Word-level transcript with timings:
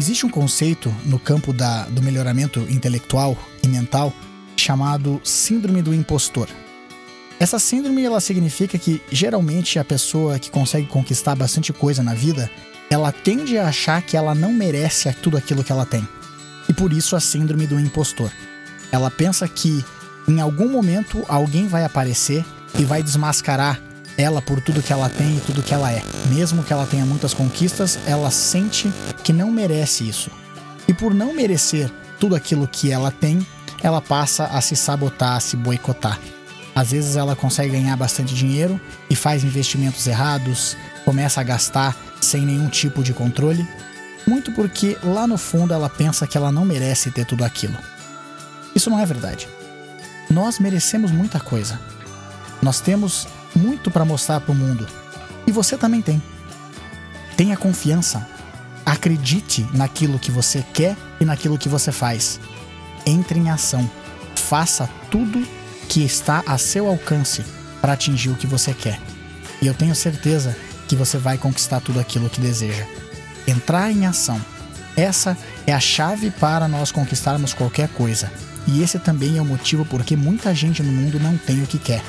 Existe 0.00 0.24
um 0.24 0.30
conceito 0.30 0.90
no 1.04 1.18
campo 1.18 1.52
da, 1.52 1.82
do 1.82 2.00
melhoramento 2.00 2.60
intelectual 2.70 3.36
e 3.62 3.68
mental 3.68 4.14
chamado 4.56 5.20
síndrome 5.22 5.82
do 5.82 5.92
impostor. 5.92 6.48
Essa 7.38 7.58
síndrome 7.58 8.02
ela 8.02 8.18
significa 8.18 8.78
que 8.78 9.02
geralmente 9.12 9.78
a 9.78 9.84
pessoa 9.84 10.38
que 10.38 10.50
consegue 10.50 10.86
conquistar 10.86 11.34
bastante 11.34 11.70
coisa 11.70 12.02
na 12.02 12.14
vida, 12.14 12.50
ela 12.88 13.12
tende 13.12 13.58
a 13.58 13.68
achar 13.68 14.00
que 14.00 14.16
ela 14.16 14.34
não 14.34 14.54
merece 14.54 15.12
tudo 15.12 15.36
aquilo 15.36 15.62
que 15.62 15.70
ela 15.70 15.84
tem. 15.84 16.08
E 16.66 16.72
por 16.72 16.94
isso 16.94 17.14
a 17.14 17.20
síndrome 17.20 17.66
do 17.66 17.78
impostor. 17.78 18.32
Ela 18.90 19.10
pensa 19.10 19.46
que 19.46 19.84
em 20.26 20.40
algum 20.40 20.70
momento 20.70 21.22
alguém 21.28 21.68
vai 21.68 21.84
aparecer 21.84 22.42
e 22.78 22.86
vai 22.86 23.02
desmascarar 23.02 23.78
ela 24.20 24.42
por 24.42 24.60
tudo 24.60 24.82
que 24.82 24.92
ela 24.92 25.08
tem 25.08 25.36
e 25.36 25.40
tudo 25.40 25.62
que 25.62 25.72
ela 25.72 25.90
é. 25.90 26.02
Mesmo 26.26 26.62
que 26.62 26.72
ela 26.72 26.86
tenha 26.86 27.04
muitas 27.04 27.32
conquistas, 27.32 27.98
ela 28.06 28.30
sente 28.30 28.92
que 29.24 29.32
não 29.32 29.50
merece 29.50 30.08
isso. 30.08 30.30
E 30.86 30.92
por 30.92 31.14
não 31.14 31.32
merecer 31.32 31.90
tudo 32.18 32.34
aquilo 32.34 32.68
que 32.68 32.92
ela 32.92 33.10
tem, 33.10 33.44
ela 33.82 34.00
passa 34.00 34.44
a 34.44 34.60
se 34.60 34.76
sabotar, 34.76 35.36
a 35.36 35.40
se 35.40 35.56
boicotar. 35.56 36.18
Às 36.74 36.92
vezes 36.92 37.16
ela 37.16 37.34
consegue 37.34 37.72
ganhar 37.72 37.96
bastante 37.96 38.34
dinheiro 38.34 38.80
e 39.08 39.16
faz 39.16 39.42
investimentos 39.42 40.06
errados, 40.06 40.76
começa 41.04 41.40
a 41.40 41.44
gastar 41.44 41.96
sem 42.20 42.42
nenhum 42.42 42.68
tipo 42.68 43.02
de 43.02 43.12
controle, 43.12 43.66
muito 44.26 44.52
porque 44.52 44.96
lá 45.02 45.26
no 45.26 45.38
fundo 45.38 45.74
ela 45.74 45.88
pensa 45.88 46.26
que 46.26 46.36
ela 46.36 46.52
não 46.52 46.64
merece 46.64 47.10
ter 47.10 47.24
tudo 47.24 47.44
aquilo. 47.44 47.76
Isso 48.74 48.90
não 48.90 49.00
é 49.00 49.06
verdade. 49.06 49.48
Nós 50.30 50.58
merecemos 50.58 51.10
muita 51.10 51.40
coisa. 51.40 51.80
Nós 52.62 52.80
temos 52.80 53.26
muito 53.60 53.90
para 53.90 54.04
mostrar 54.04 54.40
para 54.40 54.52
o 54.52 54.54
mundo. 54.54 54.86
E 55.46 55.52
você 55.52 55.76
também 55.76 56.00
tem. 56.00 56.22
Tenha 57.36 57.56
confiança. 57.56 58.26
Acredite 58.84 59.66
naquilo 59.72 60.18
que 60.18 60.30
você 60.30 60.64
quer 60.72 60.96
e 61.20 61.24
naquilo 61.24 61.58
que 61.58 61.68
você 61.68 61.92
faz. 61.92 62.40
Entre 63.04 63.38
em 63.38 63.50
ação. 63.50 63.88
Faça 64.34 64.88
tudo 65.10 65.46
que 65.88 66.02
está 66.02 66.42
a 66.46 66.56
seu 66.56 66.88
alcance 66.88 67.44
para 67.80 67.92
atingir 67.92 68.30
o 68.30 68.36
que 68.36 68.46
você 68.46 68.72
quer. 68.72 69.00
E 69.60 69.66
eu 69.66 69.74
tenho 69.74 69.94
certeza 69.94 70.56
que 70.88 70.96
você 70.96 71.18
vai 71.18 71.38
conquistar 71.38 71.80
tudo 71.80 72.00
aquilo 72.00 72.30
que 72.30 72.40
deseja. 72.40 72.86
Entrar 73.46 73.90
em 73.90 74.06
ação. 74.06 74.40
Essa 74.96 75.36
é 75.66 75.72
a 75.72 75.80
chave 75.80 76.30
para 76.30 76.66
nós 76.66 76.90
conquistarmos 76.90 77.54
qualquer 77.54 77.88
coisa. 77.88 78.30
E 78.66 78.82
esse 78.82 78.98
também 78.98 79.38
é 79.38 79.42
o 79.42 79.44
motivo 79.44 79.84
porque 79.84 80.16
muita 80.16 80.54
gente 80.54 80.82
no 80.82 80.92
mundo 80.92 81.18
não 81.18 81.36
tem 81.36 81.62
o 81.62 81.66
que 81.66 81.78
quer. 81.78 82.02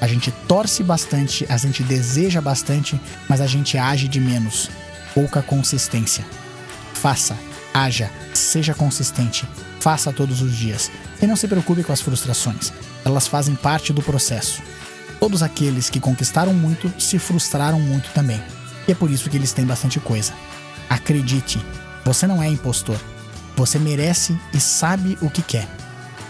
A 0.00 0.06
gente 0.06 0.30
torce 0.46 0.82
bastante, 0.82 1.44
a 1.48 1.56
gente 1.56 1.82
deseja 1.82 2.40
bastante, 2.40 3.00
mas 3.28 3.40
a 3.40 3.46
gente 3.46 3.76
age 3.76 4.06
de 4.06 4.20
menos. 4.20 4.70
Pouca 5.12 5.42
consistência. 5.42 6.24
Faça, 6.94 7.36
haja, 7.74 8.10
seja 8.32 8.74
consistente. 8.74 9.48
Faça 9.80 10.12
todos 10.12 10.40
os 10.40 10.54
dias. 10.54 10.90
E 11.20 11.26
não 11.26 11.34
se 11.34 11.48
preocupe 11.48 11.82
com 11.82 11.92
as 11.92 12.00
frustrações. 12.00 12.72
Elas 13.04 13.26
fazem 13.26 13.56
parte 13.56 13.92
do 13.92 14.02
processo. 14.02 14.62
Todos 15.18 15.42
aqueles 15.42 15.90
que 15.90 15.98
conquistaram 15.98 16.54
muito 16.54 16.92
se 17.00 17.18
frustraram 17.18 17.80
muito 17.80 18.10
também. 18.12 18.40
E 18.86 18.92
é 18.92 18.94
por 18.94 19.10
isso 19.10 19.28
que 19.28 19.36
eles 19.36 19.52
têm 19.52 19.66
bastante 19.66 19.98
coisa. 19.98 20.32
Acredite, 20.88 21.60
você 22.04 22.26
não 22.26 22.40
é 22.40 22.48
impostor. 22.48 22.98
Você 23.56 23.80
merece 23.80 24.38
e 24.54 24.60
sabe 24.60 25.18
o 25.20 25.28
que 25.28 25.42
quer. 25.42 25.66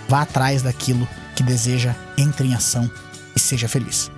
Vá 0.09 0.23
atrás 0.23 0.63
daquilo 0.63 1.07
que 1.37 1.43
deseja, 1.43 1.95
entre 2.17 2.49
em 2.49 2.55
ação 2.55 2.91
seja 3.49 3.69
feliz. 3.69 4.11